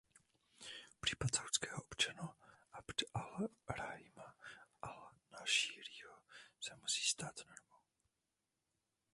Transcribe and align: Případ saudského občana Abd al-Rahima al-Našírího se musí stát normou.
Případ 0.99 1.35
saudského 1.35 1.81
občana 1.81 2.37
Abd 2.73 3.01
al-Rahima 3.13 4.35
al-Našírího 4.81 6.17
se 6.59 6.75
musí 6.75 7.03
stát 7.07 7.39
normou. 7.49 7.79